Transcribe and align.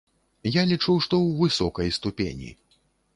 Я 0.53 0.61
лічу, 0.69 0.95
што 1.05 1.19
ў 1.19 1.27
высокай 1.41 1.91
ступені. 1.99 2.49